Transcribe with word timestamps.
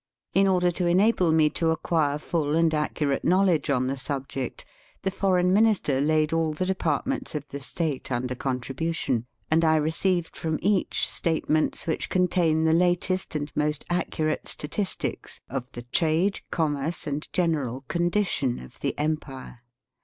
In 0.33 0.47
order 0.47 0.71
to 0.71 0.87
enable 0.87 1.31
me 1.31 1.47
to 1.51 1.69
acquire 1.69 2.17
full 2.17 2.55
and 2.55 2.71
accu 2.71 3.07
rate 3.07 3.23
knowledge 3.23 3.69
on 3.69 3.85
the 3.85 3.95
subject, 3.97 4.65
the 5.03 5.11
Foreign 5.11 5.53
Minister 5.53 6.01
laid 6.01 6.33
all 6.33 6.53
the 6.53 6.65
departments 6.65 7.35
of 7.35 7.49
the 7.49 7.59
State 7.59 8.11
under 8.11 8.33
contribution, 8.33 9.27
and 9.51 9.63
I 9.63 9.75
received 9.75 10.35
from 10.35 10.57
each 10.59 11.07
statements 11.07 11.85
which 11.85 12.09
contain 12.09 12.63
the 12.63 12.73
latest 12.73 13.35
and 13.35 13.51
most 13.55 13.85
accurate 13.91 14.47
statistics 14.47 15.39
of 15.47 15.71
the 15.73 15.83
trade, 15.83 16.39
commerce, 16.49 17.05
and 17.05 17.31
general 17.31 17.81
condition 17.87 18.57
of 18.57 18.79
the 18.79 18.97
empire. 18.97 19.59